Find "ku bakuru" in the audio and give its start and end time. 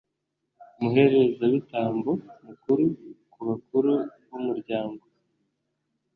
3.31-3.91